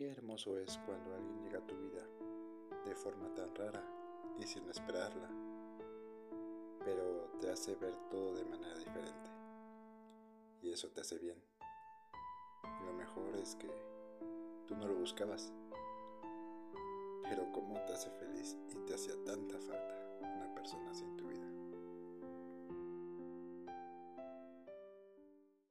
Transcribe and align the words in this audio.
Qué 0.00 0.08
hermoso 0.08 0.58
es 0.58 0.78
cuando 0.86 1.14
alguien 1.14 1.42
llega 1.42 1.58
a 1.58 1.66
tu 1.66 1.76
vida 1.76 2.02
de 2.86 2.94
forma 2.94 3.34
tan 3.34 3.54
rara 3.54 3.84
y 4.38 4.46
sin 4.46 4.66
esperarla, 4.70 5.28
pero 6.82 7.30
te 7.38 7.50
hace 7.50 7.74
ver 7.74 7.94
todo 8.08 8.32
de 8.34 8.46
manera 8.46 8.78
diferente. 8.78 9.30
Y 10.62 10.70
eso 10.70 10.88
te 10.88 11.02
hace 11.02 11.18
bien. 11.18 11.36
Y 12.64 12.86
lo 12.86 12.94
mejor 12.94 13.36
es 13.36 13.54
que 13.56 13.68
tú 14.66 14.74
no 14.74 14.86
lo 14.86 14.94
buscabas, 14.94 15.52
pero 17.24 17.52
cómo 17.52 17.74
te 17.84 17.92
hace 17.92 18.08
feliz 18.12 18.56
y 18.70 18.76
te 18.86 18.94
hacía 18.94 19.22
tanta 19.26 19.60
falta 19.60 20.16
una 20.22 20.54
persona 20.54 20.94
sin 20.94 21.14
tu 21.18 21.29